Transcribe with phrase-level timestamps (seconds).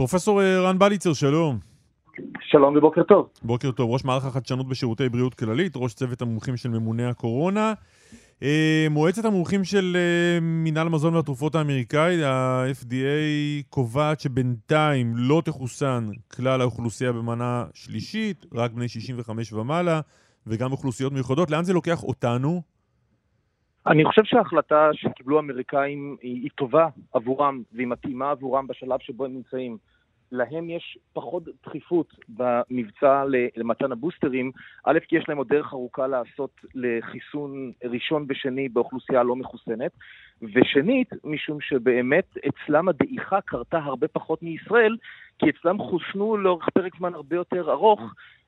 [0.00, 1.58] פרופסור אה, רן בליצר, שלום.
[2.40, 3.28] שלום ובוקר טוב.
[3.42, 7.72] בוקר טוב, ראש מערך החדשנות בשירותי בריאות כללית, ראש צוות המומחים של ממוני הקורונה.
[8.42, 16.60] אה, מועצת המומחים של אה, מינהל המזון והתרופות האמריקאי, ה-FDA, קובעת שבינתיים לא תחוסן כלל
[16.60, 20.00] האוכלוסייה במנה שלישית, רק בני 65 ומעלה,
[20.46, 21.50] וגם אוכלוסיות מיוחדות.
[21.50, 22.62] לאן זה לוקח אותנו?
[23.86, 29.34] אני חושב שההחלטה שקיבלו האמריקאים היא, היא טובה עבורם, והיא מתאימה עבורם בשלב שבו הם
[29.34, 29.89] נמצאים.
[30.32, 33.24] להם יש פחות דחיפות במבצע
[33.56, 34.52] למתן הבוסטרים,
[34.84, 39.92] א', כי יש להם עוד דרך ארוכה לעשות לחיסון ראשון ושני באוכלוסייה לא מחוסנת,
[40.42, 44.96] ושנית, משום שבאמת אצלם הדעיכה קרתה הרבה פחות מישראל,
[45.38, 48.00] כי אצלם חוסנו לאורך פרק זמן הרבה יותר ארוך,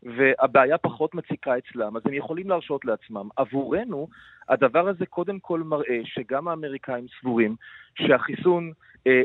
[0.03, 3.29] והבעיה פחות מציקה אצלם, אז הם יכולים להרשות לעצמם.
[3.37, 4.09] עבורנו,
[4.49, 7.57] הדבר הזה קודם כל מראה שגם האמריקאים סבורים
[7.95, 8.73] שהחיסון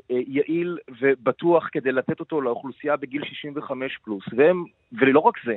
[0.09, 5.55] יעיל ובטוח כדי לתת אותו לאוכלוסייה בגיל 65 פלוס, והם, ולא רק זה,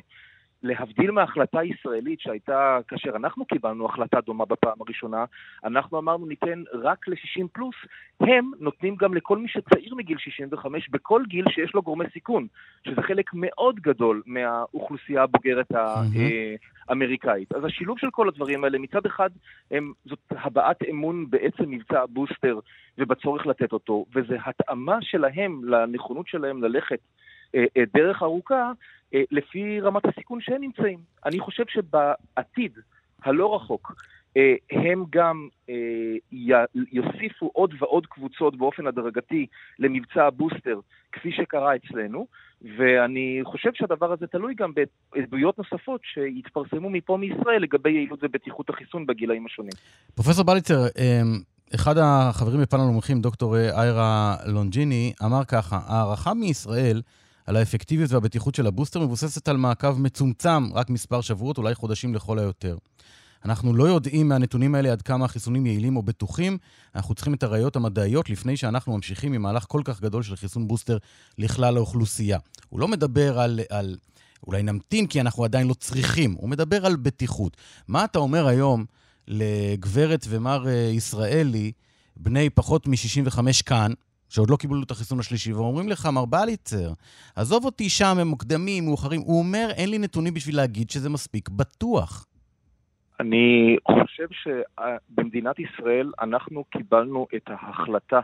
[0.62, 5.24] להבדיל מההחלטה הישראלית שהייתה כאשר אנחנו קיבלנו החלטה דומה בפעם הראשונה,
[5.64, 7.74] אנחנו אמרנו ניתן רק ל-60 פלוס,
[8.20, 12.46] הם נותנים גם לכל מי שצעיר מגיל 65 בכל גיל שיש לו גורמי סיכון,
[12.84, 15.72] שזה חלק מאוד גדול מהאוכלוסייה הבוגרת
[16.88, 17.52] האמריקאית.
[17.52, 19.30] אז השילוב של כל הדברים האלה, מצד אחד
[19.70, 22.58] הם, זאת הבעת אמון בעצם מבצע הבוסטר
[22.98, 27.19] ובצורך לתת אותו, וזה התאמה שלהם לנכונות שלהם ללכת אה, אה,
[27.94, 28.72] דרך ארוכה
[29.14, 30.98] אה, לפי רמת הסיכון שהם נמצאים.
[31.26, 32.72] אני חושב שבעתיד
[33.22, 33.94] הלא רחוק
[34.70, 35.48] הם גם
[36.92, 39.46] יוסיפו עוד ועוד קבוצות באופן הדרגתי
[39.78, 40.80] למבצע הבוסטר,
[41.12, 42.26] כפי שקרה אצלנו,
[42.78, 44.72] ואני חושב שהדבר הזה תלוי גם
[45.14, 49.72] בעדויות נוספות שיתפרסמו מפה מישראל לגבי יעילות ובטיחות החיסון בגילאים השונים.
[50.14, 50.86] פרופסור בליצר,
[51.74, 57.00] אחד החברים בפאנל המומחים, דוקטור איירה לונג'יני, אמר ככה, הערכה מישראל
[57.50, 62.38] על האפקטיביות והבטיחות של הבוסטר מבוססת על מעקב מצומצם, רק מספר שבועות, אולי חודשים לכל
[62.38, 62.76] היותר.
[63.44, 66.58] אנחנו לא יודעים מהנתונים האלה עד כמה החיסונים יעילים או בטוחים.
[66.94, 70.68] אנחנו צריכים את הראיות המדעיות לפני שאנחנו ממשיכים עם מהלך כל כך גדול של חיסון
[70.68, 70.98] בוסטר
[71.38, 72.38] לכלל האוכלוסייה.
[72.68, 73.96] הוא לא מדבר על, על
[74.46, 77.56] אולי נמתין כי אנחנו עדיין לא צריכים, הוא מדבר על בטיחות.
[77.88, 78.84] מה אתה אומר היום
[79.28, 81.72] לגברת ומר אה, ישראלי,
[82.16, 83.92] בני פחות מ-65 כאן,
[84.30, 86.92] שעוד לא קיבלו את החיסון השלישי, ואומרים לך, מר בליצר,
[87.36, 89.20] עזוב אותי שם, הם מוקדמים, מאוחרים.
[89.20, 92.26] הוא אומר, אין לי נתונים בשביל להגיד שזה מספיק בטוח.
[93.20, 98.20] אני חושב שבמדינת ישראל אנחנו קיבלנו את ההחלטה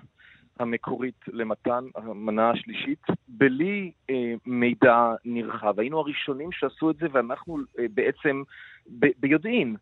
[0.60, 5.80] המקורית למתן המנה השלישית בלי אה, מידע נרחב.
[5.80, 8.42] היינו הראשונים שעשו את זה ואנחנו אה, בעצם
[8.98, 9.76] ב- ביודעין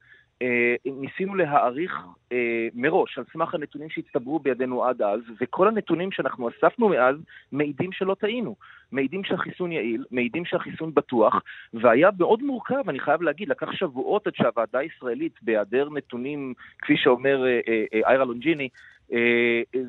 [0.87, 1.93] ניסינו להעריך
[2.33, 7.17] אה, מראש, על סמך הנתונים שהצטברו בידינו עד אז, וכל הנתונים שאנחנו אספנו מאז
[7.53, 8.57] מעידים שלא טעינו.
[8.93, 11.43] מעידים שהחיסון יעיל, מעידים שהחיסון בטוח,
[11.75, 17.45] והיה מאוד מורכב, אני חייב להגיד, לקח שבועות עד שהוועדה הישראלית, בהיעדר נתונים, כפי שאומר
[17.47, 18.69] אה, איירה לונג'יני, אה,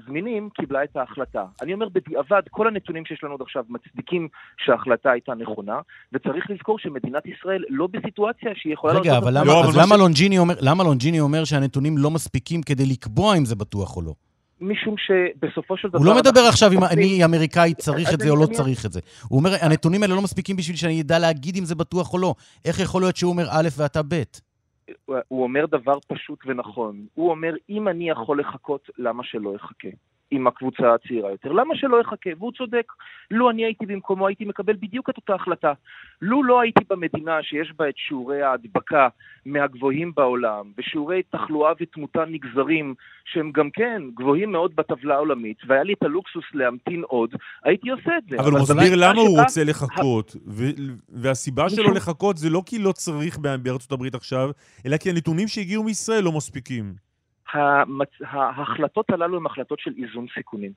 [0.06, 1.46] זמינים, קיבלה את ההחלטה.
[1.62, 4.28] אני אומר בדיעבד, כל הנתונים שיש לנו עד עכשיו מצדיקים
[4.66, 5.80] שההחלטה הייתה נכונה,
[6.14, 9.00] וצריך לזכור שמדינת ישראל לא בסיטואציה שהיא יכולה...
[9.00, 12.86] רגע, אבל למה, לא, אז למה, לונג'יני אומר, למה לונג'יני אומר שהנתונים לא מספיקים כדי
[12.86, 14.14] לקבוע אם זה בטוח או לא?
[14.62, 15.98] משום שבסופו של דבר...
[15.98, 19.00] הוא לא מדבר עכשיו אם אני אמריקאי צריך את זה או לא צריך את זה.
[19.28, 22.36] הוא אומר, הנתונים האלה לא מספיקים בשביל שאני אדע להגיד אם זה בטוח או לא.
[22.66, 24.24] איך יכול להיות שהוא אומר א' ואתה ב'?
[25.28, 27.06] הוא אומר דבר פשוט ונכון.
[27.14, 29.90] הוא אומר, אם אני יכול לחכות, למה שלא אחכה?
[30.32, 31.52] עם הקבוצה הצעירה יותר.
[31.52, 32.30] למה שלא יחכה?
[32.38, 32.92] והוא צודק.
[33.32, 35.74] לו אני הייתי במקומו, הייתי מקבל בדיוק את אותה החלטה.
[36.22, 39.08] לו לא הייתי במדינה שיש בה את שיעורי ההדבקה
[39.46, 42.94] מהגבוהים בעולם, ושיעורי תחלואה ותמותה נגזרים,
[43.26, 48.18] שהם גם כן גבוהים מאוד בטבלה העולמית, והיה לי את הלוקסוס להמתין עוד, הייתי עושה
[48.18, 48.36] את זה.
[48.40, 50.36] אבל הוא מסביר למה הוא רוצה לחכות,
[51.10, 54.50] והסיבה שלו לחכות זה לא כי לא צריך בארצות הברית עכשיו,
[54.86, 57.05] אלא כי הנתונים שהגיעו מישראל לא מספיקים.
[57.56, 58.10] המצ...
[58.22, 60.72] ההחלטות הללו הן החלטות של איזון סיכונים.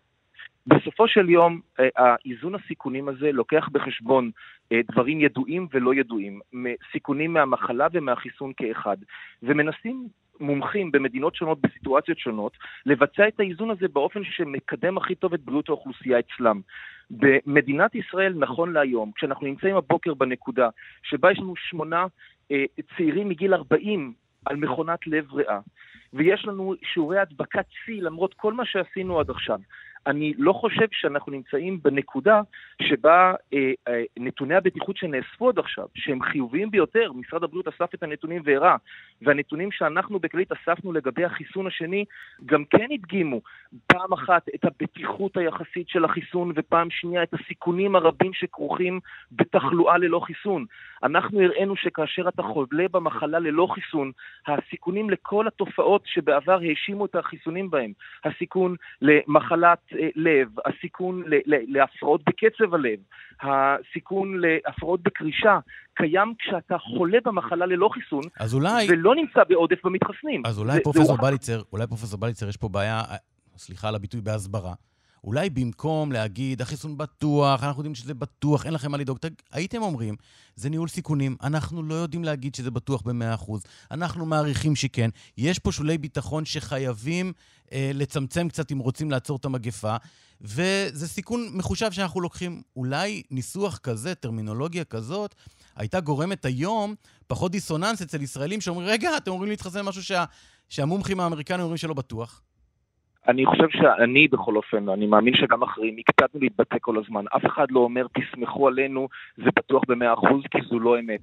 [0.66, 4.30] בסופו של יום, אה, האיזון הסיכונים הזה לוקח בחשבון
[4.72, 6.40] אה, דברים ידועים ולא ידועים,
[6.92, 8.96] סיכונים מהמחלה ומהחיסון כאחד,
[9.42, 10.08] ומנסים
[10.40, 12.52] מומחים במדינות שונות, בסיטואציות שונות,
[12.86, 16.60] לבצע את האיזון הזה באופן שמקדם הכי טוב את בריאות האוכלוסייה אצלם.
[17.10, 20.68] במדינת ישראל, נכון להיום, כשאנחנו נמצאים הבוקר בנקודה
[21.02, 22.06] שבה יש לנו שמונה
[22.50, 22.64] אה,
[22.96, 24.12] צעירים מגיל 40
[24.46, 25.58] על מכונת לב ריאה,
[26.12, 29.58] ויש לנו שיעורי הדבקת שיא למרות כל מה שעשינו עד עכשיו.
[30.06, 32.40] אני לא חושב שאנחנו נמצאים בנקודה
[32.82, 38.02] שבה אה, אה, נתוני הבטיחות שנאספו עד עכשיו, שהם חיוביים ביותר, משרד הבריאות אסף את
[38.02, 38.76] הנתונים והראה,
[39.22, 42.04] והנתונים שאנחנו בכללית אספנו לגבי החיסון השני,
[42.46, 43.40] גם כן הדגימו
[43.86, 49.00] פעם אחת את הבטיחות היחסית של החיסון, ופעם שנייה את הסיכונים הרבים שכרוכים
[49.32, 50.64] בתחלואה ללא חיסון.
[51.02, 54.12] אנחנו הראינו שכאשר אתה חולה במחלה ללא חיסון,
[54.46, 57.92] הסיכונים לכל התופעות שבעבר האשימו את החיסונים בהם,
[58.24, 59.78] הסיכון למחלת
[60.16, 62.98] לב, הסיכון להפרעות בקצב הלב,
[63.42, 65.58] הסיכון להפרעות בקרישה,
[65.94, 68.86] קיים כשאתה חולה במחלה ללא חיסון, אז אולי...
[68.90, 70.42] ולא נמצא בעודף במתחסנים.
[70.46, 73.02] אז אולי פרופסור בליצר, אולי פרופסור בליצר, יש פה בעיה,
[73.56, 74.74] סליחה על הביטוי, בהסברה.
[75.24, 79.18] אולי במקום להגיד, החיסון בטוח, אנחנו יודעים שזה בטוח, אין לכם מה לדאוג,
[79.52, 80.16] הייתם אומרים,
[80.56, 83.52] זה ניהול סיכונים, אנחנו לא יודעים להגיד שזה בטוח ב-100%,
[83.90, 87.32] אנחנו מעריכים שכן, יש פה שולי ביטחון שחייבים
[87.72, 89.96] אה, לצמצם קצת אם רוצים לעצור את המגפה,
[90.40, 92.62] וזה סיכון מחושב שאנחנו לוקחים.
[92.76, 95.34] אולי ניסוח כזה, טרמינולוגיה כזאת,
[95.76, 96.94] הייתה גורמת היום
[97.26, 100.24] פחות דיסוננס אצל ישראלים שאומרים, רגע, אתם אומרים להתחסן משהו שה,
[100.68, 102.42] שהמומחים האמריקאים אומרים שלא בטוח.
[103.28, 107.24] אני חושב שאני בכל אופן, אני מאמין שגם אחרים, הקפדנו להתבטא כל הזמן.
[107.36, 111.20] אף אחד לא אומר, תסמכו עלינו, זה בטוח במאה אחוז, כי זו לא אמת.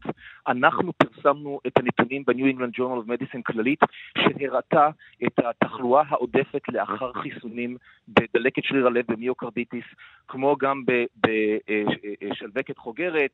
[0.47, 3.79] אנחנו פרסמנו את הנתונים ב-New England Journal of Medicine כללית,
[4.17, 4.89] שהראתה
[5.27, 9.85] את התחלואה העודפת לאחר חיסונים בדלקת שריר הלב במיוקרדיטיס,
[10.27, 10.83] כמו גם
[12.27, 13.31] בשלווקת חוגרת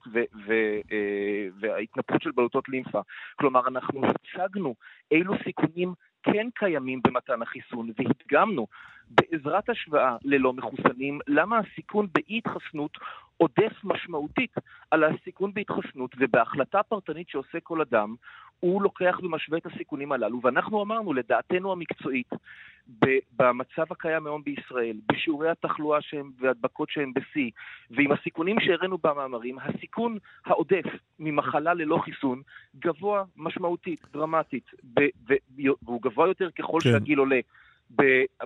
[1.59, 3.01] וההתנפלות של בלוטות לימפה.
[3.35, 4.75] כלומר, אנחנו הצגנו
[5.11, 8.67] אילו סיכונים כן קיימים במתן החיסון, והדגמנו
[9.15, 12.97] בעזרת השוואה ללא מחוסנים למה הסיכון באי-התחסנות
[13.37, 14.55] עודף משמעותית
[14.91, 18.15] על הסיכון בהתחסנות, ובהחלטה פרטנית שעושה כל אדם,
[18.59, 22.29] הוא לוקח ומשווה את הסיכונים הללו, ואנחנו אמרנו, לדעתנו המקצועית,
[23.37, 27.51] במצב הקיים היום בישראל, בשיעורי התחלואה שהם והדבקות שהם בשיא,
[27.91, 30.85] ועם הסיכונים שהראינו במאמרים, הסיכון העודף
[31.19, 32.41] ממחלה ללא חיסון
[32.79, 34.71] גבוה משמעותית, דרמטית,
[35.81, 36.91] והוא גבוה יותר ככל כן.
[36.91, 37.39] שהגיל עולה.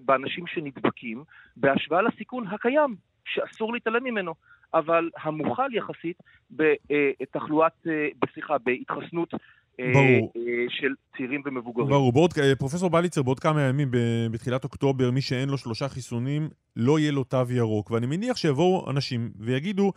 [0.06, 1.24] באנשים שנדבקים,
[1.58, 2.96] בהשוואה לסיכון הקיים,
[3.26, 4.34] שאסור להתעלם ממנו,
[4.74, 6.18] אבל המוכל יחסית
[6.52, 9.34] בתחלואת, אה, סליחה, בהתחסנות
[9.80, 10.34] אה, ברור.
[10.70, 11.90] של צעירים ומבוגרים.
[11.90, 12.14] ברור.
[12.14, 13.92] בעוד, פרופסור בליצר, בעוד כמה ימים,
[14.32, 17.92] בתחילת אוקטובר, מי שאין לו שלושה חיסונים, לא יהיה לו תו ירוק.
[17.92, 19.92] ואני מניח שיבואו אנשים ויגידו,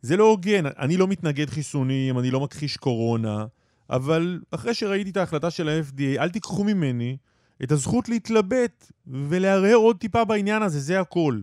[0.00, 3.44] זה לא הוגן, אני לא מתנגד חיסונים, אני לא מכחיש קורונה,
[3.90, 7.16] אבל אחרי שראיתי את ההחלטה של ה-FDA, אל תיקחו ממני
[7.64, 11.40] את הזכות להתלבט ולהרהר עוד טיפה בעניין הזה, זה הכל.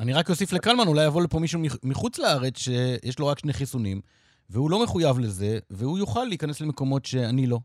[0.00, 4.00] אני רק אוסיף לקלמן, אולי יבוא לפה מישהו מחוץ לארץ שיש לו רק שני חיסונים,
[4.50, 7.58] והוא לא מחויב לזה, והוא יוכל להיכנס למקומות שאני לא.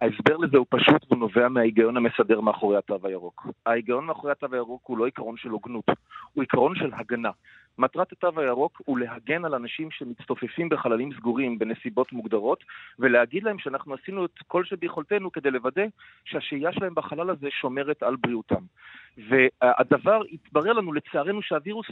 [0.00, 3.46] ההסבר לזה הוא פשוט והוא נובע מההיגיון המסדר מאחורי התו הירוק.
[3.66, 5.84] ההיגיון מאחורי התו הירוק הוא לא עיקרון של הוגנות,
[6.32, 7.30] הוא עיקרון של הגנה.
[7.78, 12.64] מטרת התו הירוק הוא להגן על אנשים שמצטופפים בחללים סגורים בנסיבות מוגדרות,
[12.98, 15.84] ולהגיד להם שאנחנו עשינו את כל שביכולתנו כדי לוודא
[16.24, 18.62] שהשהייה שלהם בחלל הזה שומרת על בריאותם.
[19.16, 21.86] והדבר התברר לנו, לצערנו, שהווירוס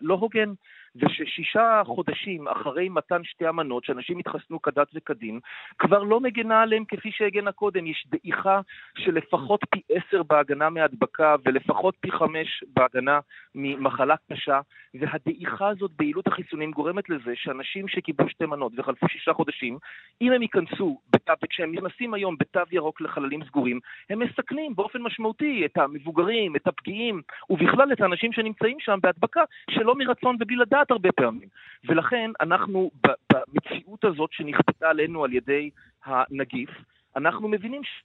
[0.00, 0.52] לא הוגן,
[0.96, 5.40] וששישה חודשים אחרי מתן שתי המנות, שאנשים התחסנו כדת וכדין,
[5.78, 7.86] כבר לא מגנה עליהם כפי שהגנה קודם.
[7.86, 8.60] יש דעיכה
[8.98, 13.20] של לפחות פי עשר בהגנה מהדבקה, ולפחות פי חמש בהגנה
[13.54, 14.60] ממחלה קשה,
[14.94, 19.78] והדעיכה הזאת ביעילות החיסונים גורמת לזה שאנשים שקיבלו שתי מנות וחלפו שישה חודשים,
[20.20, 21.00] אם הם ייכנסו,
[21.42, 23.80] וכשהם נכנסים היום בתו ירוק לחללים סגורים,
[24.10, 29.94] הם מסכנים באופן משמעותי את המבוגרים, את הפגיעים, ובכלל את האנשים שנמצאים שם בהדבקה שלא
[29.94, 31.48] מרצון ובלי לדעת הרבה פעמים.
[31.88, 32.90] ולכן אנחנו
[33.32, 35.70] במציאות הזאת שנכפתה עלינו על ידי
[36.04, 36.70] הנגיף,
[37.16, 38.02] אנחנו מבינים ש...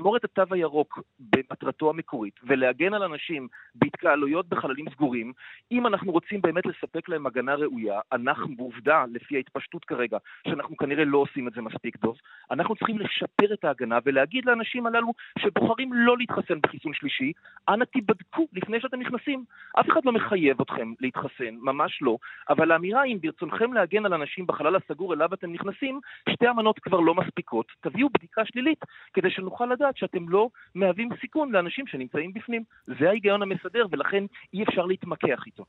[0.00, 5.32] לשמור את התו הירוק במטרתו המקורית ולהגן על אנשים בהתקהלויות בחללים סגורים,
[5.72, 11.04] אם אנחנו רוצים באמת לספק להם הגנה ראויה, אנחנו, בעובדה, לפי ההתפשטות כרגע, שאנחנו כנראה
[11.04, 12.16] לא עושים את זה מספיק טוב,
[12.50, 17.32] אנחנו צריכים לשפר את ההגנה ולהגיד לאנשים הללו שבוחרים לא להתחסן בחיסון שלישי,
[17.68, 19.44] אנא תיבדקו לפני שאתם נכנסים.
[19.80, 22.16] אף אחד לא מחייב אתכם להתחסן, ממש לא,
[22.48, 27.00] אבל האמירה אם ברצונכם להגן על אנשים בחלל הסגור אליו אתם נכנסים, שתי המנות כבר
[27.00, 32.32] לא מספיקות, תביאו בדיקה שלילית כדי שנוכל לדעת לדעת שאתם לא מהווים סיכון לאנשים שנמצאים
[32.32, 32.62] בפנים.
[32.86, 35.64] זה ההיגיון המסדר, ולכן אי אפשר להתמקח איתו.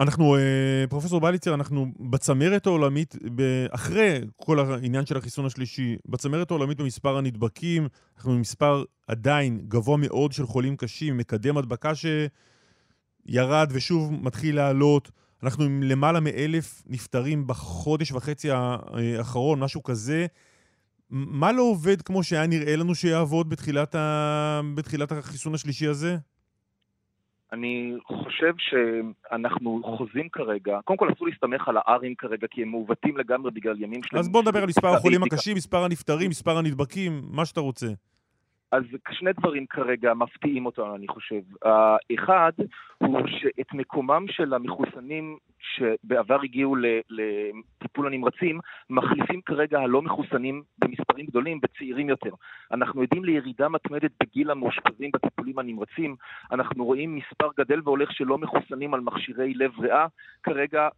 [0.00, 3.14] אנחנו, אה, פרופסור בליצר, אנחנו בצמרת העולמית,
[3.70, 10.32] אחרי כל העניין של החיסון השלישי, בצמרת העולמית במספר הנדבקים, אנחנו במספר עדיין גבוה מאוד
[10.32, 15.10] של חולים קשים, מקדם הדבקה שירד ושוב מתחיל לעלות.
[15.42, 20.26] אנחנו עם למעלה מאלף נפטרים בחודש וחצי האחרון, משהו כזה.
[21.10, 24.60] מה לא עובד כמו שהיה נראה לנו שיעבוד בתחילת, ה...
[24.74, 26.16] בתחילת החיסון השלישי הזה?
[27.52, 33.16] אני חושב שאנחנו חוזים כרגע, קודם כל אסור להסתמך על ה-Rים כרגע, כי הם מעוותים
[33.16, 34.20] לגמרי בגלל ימים שלהם.
[34.20, 37.86] אז בוא נדבר על מספר החולים הקשים, מספר הנפטרים, מספר הנדבקים, מה שאתה רוצה.
[38.74, 41.40] אז שני דברים כרגע מפתיעים אותנו, אני חושב.
[41.62, 42.52] האחד
[42.98, 46.76] הוא שאת מקומם של המחוסנים שבעבר הגיעו
[47.10, 52.30] לטיפול הנמרצים, מחליפים כרגע הלא מחוסנים במספרים גדולים, בצעירים יותר.
[52.72, 56.16] אנחנו עדים לירידה מתמדת בגיל המאושפזים בטיפולים הנמרצים.
[56.52, 60.06] אנחנו רואים מספר גדל והולך של לא מחוסנים על מכשירי לב ריאה
[60.42, 60.88] כרגע,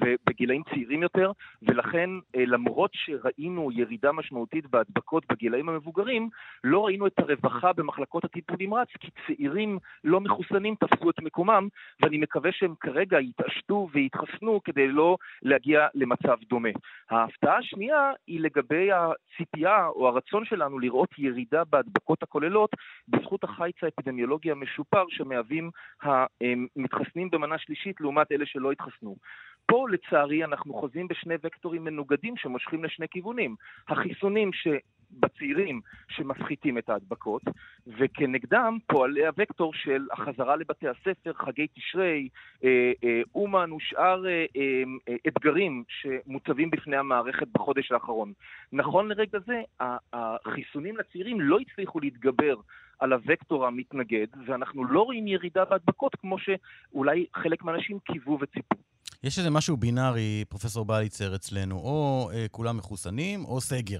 [0.00, 6.28] ובגילאים צעירים יותר, ולכן אה, למרות שראינו ירידה משמעותית בהדבקות בגילאים המבוגרים,
[6.64, 11.68] לא ראינו את הרווחה במחלקות הטיפול נמרץ, כי צעירים לא מחוסנים תפסו את מקומם,
[12.00, 16.68] ואני מקווה שהם כרגע יתעשתו ויתחסנו כדי לא להגיע למצב דומה.
[17.10, 22.70] ההפתעה השנייה היא לגבי הציפייה או הרצון שלנו לראות ירידה בהדבקות הכוללות
[23.08, 25.70] בזכות החיץ האפידמיולוגי המשופר שמהווים
[26.02, 29.16] המתחסנים במנה שלישית לעומת אלה שלא התחסנו.
[29.66, 33.56] פה לצערי אנחנו חוזים בשני וקטורים מנוגדים שמושכים לשני כיוונים.
[33.88, 34.68] החיסונים ש...
[35.10, 37.42] בצעירים שמפחיתים את ההדבקות,
[37.86, 42.28] וכנגדם פועלי הוקטור של החזרה לבתי הספר, חגי תשרי,
[42.64, 44.44] אה, אה, אומן ושאר אה,
[45.28, 48.32] אתגרים שמוצבים בפני המערכת בחודש האחרון.
[48.72, 49.62] נכון לרגע זה,
[50.12, 52.56] החיסונים לצעירים לא הצליחו להתגבר
[52.98, 58.76] על הוקטור המתנגד, ואנחנו לא רואים ירידה בהדבקות כמו שאולי חלק מהאנשים קיוו וציפו.
[59.22, 63.98] יש איזה משהו בינארי, פרופסור בליצר, אצלנו, או אה, כולם מחוסנים או סגר.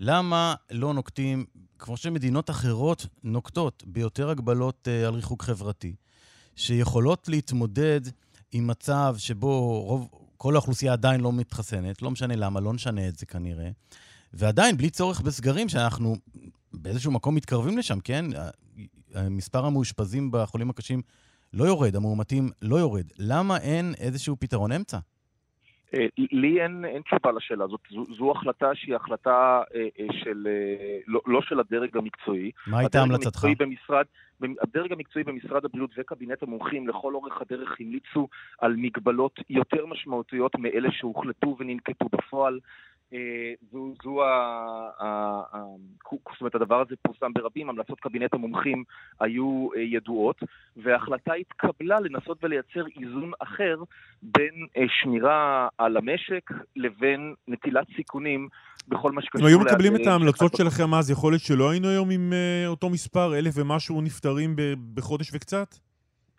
[0.00, 1.44] למה לא נוקטים,
[1.78, 5.94] כמו שמדינות אחרות נוקטות, ביותר הגבלות uh, על ריחוק חברתי,
[6.56, 8.00] שיכולות להתמודד
[8.52, 13.16] עם מצב שבו רוב, כל האוכלוסייה עדיין לא מתחסנת, לא משנה למה, לא נשנה את
[13.16, 13.70] זה כנראה,
[14.32, 16.16] ועדיין בלי צורך בסגרים, שאנחנו
[16.72, 18.24] באיזשהו מקום מתקרבים לשם, כן?
[19.30, 21.02] מספר המאושפזים בחולים הקשים
[21.52, 23.06] לא יורד, המאומתים לא יורד.
[23.18, 24.98] למה אין איזשהו פתרון אמצע?
[25.94, 30.48] אה, לי אין, אין תשובה לשאלה הזאת, זו, זו החלטה שהיא החלטה אה, אה, של,
[31.06, 32.50] לא, לא של הדרג המקצועי.
[32.66, 33.44] מה הייתה המלצתך?
[33.58, 34.04] במשרד,
[34.42, 38.28] הדרג המקצועי במשרד הבריאות וקבינט המומחים לכל אורך הדרך המליצו
[38.58, 42.58] על מגבלות יותר משמעותיות מאלה שהוחלטו וננקטו בפועל.
[43.14, 44.28] אה, זו, זו ה,
[44.98, 45.06] ה,
[45.52, 45.58] ה,
[46.12, 48.84] זאת אומרת, הדבר הזה פורסם ברבים, המלצות קבינט המומחים
[49.20, 50.36] היו אה, ידועות,
[50.76, 53.82] וההחלטה התקבלה לנסות ולייצר איזון אחר
[54.22, 58.48] בין אה, שמירה על המשק לבין נטילת סיכונים
[58.88, 59.40] בכל מה שקשור...
[59.40, 62.32] אם היו מקבלים את ההמלצות שלכם אז, יכול להיות שלא היינו היום עם
[62.66, 64.56] אותו מספר, אלף ומשהו נפטרים
[64.94, 65.89] בחודש וקצת?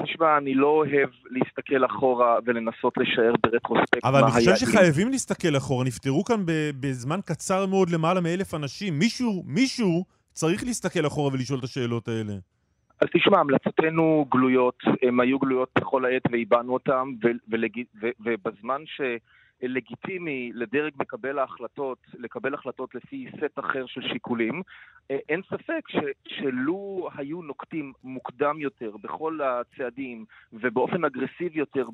[0.03, 4.19] תשמע, אני לא אוהב להסתכל אחורה ולנסות לשער ברטרוספקט מה היה...
[4.19, 5.85] אבל אני חושב שחייבים להסתכל אחורה.
[5.85, 6.43] נפטרו כאן
[6.79, 8.99] בזמן קצר מאוד למעלה מאלף אנשים.
[8.99, 12.33] מישהו, מישהו צריך להסתכל אחורה ולשאול את השאלות האלה.
[13.01, 17.03] אז תשמע, המלצותינו גלויות, הן היו גלויות בכל העת והבענו אותן,
[18.25, 19.01] ובזמן ש...
[19.61, 24.61] לגיטימי לדרג מקבל ההחלטות, לקבל החלטות לפי סט אחר של שיקולים.
[25.11, 31.87] אה, אין ספק ש, שלו היו נוקטים מוקדם יותר בכל הצעדים ובאופן אגרסיבי יותר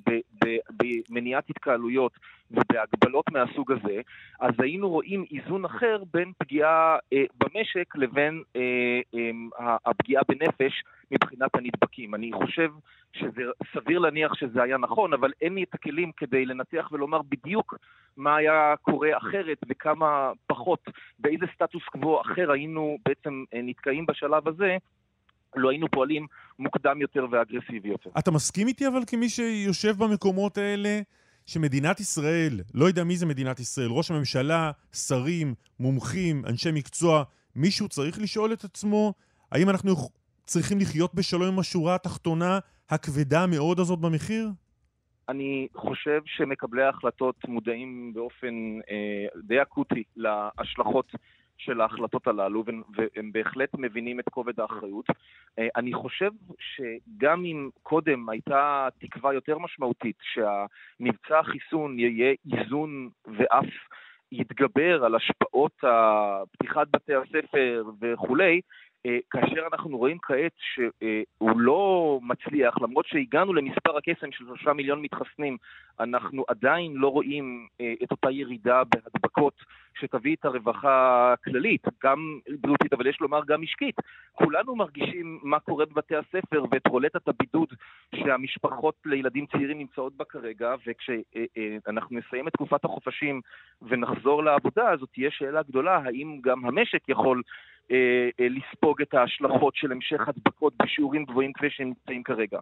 [1.10, 2.12] במניעת התקהלויות
[2.52, 4.02] ובהגבלות מהסוג הזה,
[4.40, 8.62] אז היינו רואים איזון אחר בין פגיעה אה, במשק לבין אה,
[9.16, 12.16] אה, הפגיעה בנפש מבחינת הנדבקים.
[12.16, 12.70] אני חושב
[13.14, 13.42] שזה
[13.74, 17.76] סביר להניח שזה היה נכון, אבל אין לי את הכלים כדי לנתח ולומר בדיוק
[18.18, 20.80] מה היה קורה אחרת וכמה פחות,
[21.20, 24.78] באיזה סטטוס קוו אחר היינו בעצם אה, נתקעים בשלב הזה.
[25.56, 26.28] לא היינו פועלים
[26.60, 28.10] מוקדם יותר ואגרסיבי יותר.
[28.20, 31.00] אתה מסכים איתי אבל כמי שיושב במקומות האלה,
[31.46, 37.24] שמדינת ישראל, לא יודע מי זה מדינת ישראל, ראש הממשלה, שרים, מומחים, אנשי מקצוע,
[37.56, 39.14] מישהו צריך לשאול את עצמו
[39.52, 39.96] האם אנחנו
[40.48, 44.48] צריכים לחיות בשלום עם השורה התחתונה הכבדה מאוד הזאת במחיר?
[45.30, 51.12] אני חושב שמקבלי ההחלטות מודעים באופן אה, די אקוטי להשלכות
[51.58, 52.64] של ההחלטות הללו,
[52.96, 55.06] והם בהחלט מבינים את כובד האחריות.
[55.60, 63.66] אה, אני חושב שגם אם קודם הייתה תקווה יותר משמעותית שהמבצע החיסון יהיה איזון ואף
[64.32, 65.84] יתגבר על השפעות
[66.52, 68.62] פתיחת בתי הספר וכולי,
[69.30, 75.58] כאשר אנחנו רואים כעת שהוא לא מצליח, למרות שהגענו למספר הקסם של שלושה מיליון מתחסנים,
[76.00, 79.54] אנחנו עדיין לא רואים אה, את אותה ירידה בהדבקות
[80.00, 83.96] שתביא את הרווחה הכללית, גם בריאותית, אבל יש לומר גם משקית.
[84.32, 87.74] כולנו מרגישים מה קורה בבתי הספר ואת רולטת הבידוד
[88.16, 93.42] שהמשפחות לילדים צעירים נמצאות בה כרגע, וכשאנחנו נסיים את תקופת החופשים
[93.82, 97.77] ונחזור לעבודה, זאת תהיה שאלה גדולה, האם גם המשק יכול אה, אה,
[98.40, 102.60] לספוג את ההשלכות של המשך הדבקות בשיעורים גבוהים כפי שהם נמצאים כרגע.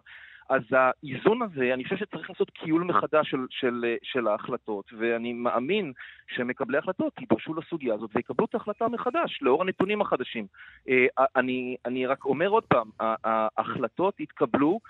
[0.48, 5.92] אז האיזון הזה, אני חושב שצריך לעשות קיול מחדש של, של, של ההחלטות, ואני מאמין
[6.28, 10.46] שמקבלי החלטות יידרשו לסוגיה הזאת ויקבלו את ההחלטה מחדש, לאור הנתונים החדשים.
[10.88, 14.80] אה, אני, אני רק אומר עוד פעם, ההחלטות יתקבלו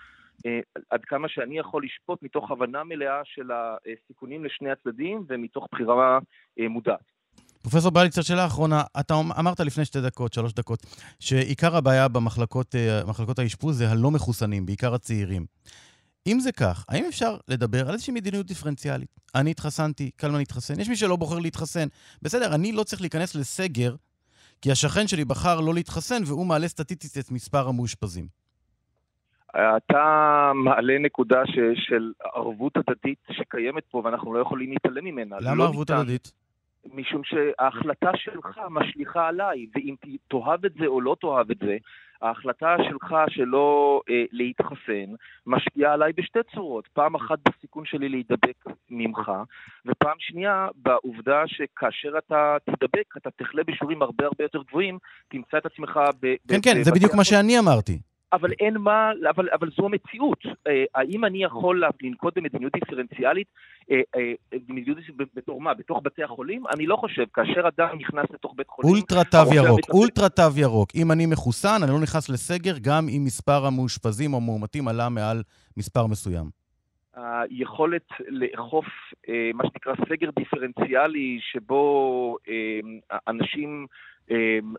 [0.47, 6.19] אה, עד כמה שאני יכול לשפוט מתוך הבנה מלאה של הסיכונים לשני הצדדים ומתוך בחירה
[6.59, 7.16] אה, מודעת.
[7.71, 8.83] פרופסור בליצר, שאלה אחרונה.
[9.01, 10.87] אתה אמרת לפני שתי דקות, שלוש דקות,
[11.21, 13.01] שעיקר הבעיה במחלקות אה,
[13.39, 15.47] האשפוז זה הלא מחוסנים, בעיקר הצעירים.
[16.27, 19.09] אם זה כך, האם אפשר לדבר על איזושהי מדיניות דיפרנציאלית?
[19.35, 21.87] אני התחסנתי, קלמן התחסן, יש מי שלא בוחר להתחסן.
[22.23, 23.95] בסדר, אני לא צריך להיכנס לסגר,
[24.63, 28.27] כי השכן שלי בחר לא להתחסן והוא מעלה סטטיסטית את מספר המאושפזים.
[29.51, 35.37] אתה מעלה נקודה ש, של ערבות הדדית שקיימת פה ואנחנו לא יכולים להתעלם ממנה.
[35.41, 36.46] למה לא ערבות ניתן, הדדית?
[36.95, 39.95] משום שההחלטה שלך משליכה עליי, ואם
[40.29, 41.77] תאהב את זה או לא תאהב את זה,
[42.23, 45.15] ההחלטה שלך שלא אה, להתחסן
[45.47, 46.89] משפיעה עליי בשתי צורות.
[46.93, 49.33] פעם אחת בסיכון שלי להידבק ממך,
[49.87, 55.67] ופעם שנייה בעובדה שכאשר אתה תידבק, אתה תחלה בשיעורים הרבה הרבה יותר גבוהים, תמצא את
[55.67, 56.35] עצמך ב...
[56.49, 57.99] כן, כן, זה בדיוק מה שאני אמרתי.
[58.37, 60.39] אבל אין מה, אבל, אבל זו המציאות.
[60.67, 63.47] אה, האם אני יכול לנקוט במדיניות דיפרנציאלית,
[63.91, 64.33] אה, אה,
[64.69, 64.99] מדיניות
[65.35, 65.75] בתור מה?
[65.75, 66.63] בתוך בתי החולים?
[66.75, 67.25] אני לא חושב.
[67.35, 68.93] כאשר אדם נכנס לתוך בית חולים...
[68.93, 69.95] אולטרה תו ירוק, מתפס...
[69.95, 70.89] אולטרה תו ירוק.
[70.95, 75.43] אם אני מחוסן, אני לא נכנס לסגר, גם אם מספר המאושפזים או המאומתים עלה מעל
[75.77, 76.45] מספר מסוים.
[77.15, 78.85] היכולת לאכוף
[79.55, 82.37] מה שנקרא סגר דיפרנציאלי, שבו
[83.29, 83.87] אנשים אמ,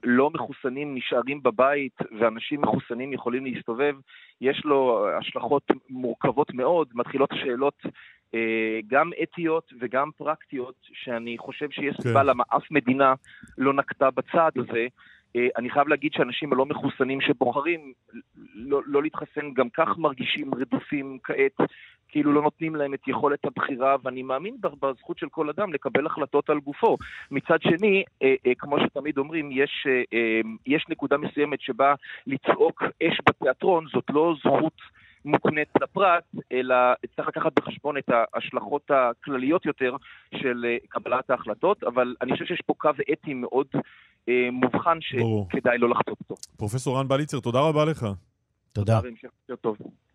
[0.04, 3.96] לא מחוסנים נשארים בבית ואנשים מחוסנים יכולים להסתובב,
[4.42, 7.82] יש לו השלכות מורכבות מאוד, מתחילות שאלות
[8.34, 12.02] אה, גם אתיות וגם פרקטיות, שאני חושב שיש כן.
[12.04, 13.14] סיבה למה אף מדינה
[13.58, 14.88] לא נקטה בצעד הזה.
[15.36, 17.94] אה, אני חייב להגיד שאנשים הלא מחוסנים שבוחרים
[18.56, 21.70] לא, לא להתחסן גם כך מרגישים רדופים כעת,
[22.10, 26.50] כאילו לא נותנים להם את יכולת הבחירה, ואני מאמין בזכות של כל אדם לקבל החלטות
[26.50, 26.98] על גופו.
[27.32, 29.88] מצד שני, אה, אה, כמו שתמיד אומרים, יש,
[30.66, 31.94] יש נקודה מסוימת שבה
[32.28, 34.74] לצעוק אש בתיאטרון זאת לא זכות
[35.26, 36.76] מוקנית לפרט, אלא
[37.16, 39.96] צריך לקחת בחשבון את ההשלכות הכלליות יותר
[40.36, 43.68] של קבלת ההחלטות, אבל אני חושב שיש פה קו אתי מאוד
[44.30, 46.36] אה, מובחן שכדאי לא לחטוף אותו.
[46.58, 48.06] פרופסור רן בליצר, תודה רבה לך.
[48.74, 49.00] תודה.
[49.62, 50.07] תודה.